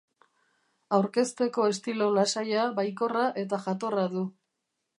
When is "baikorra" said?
2.81-3.27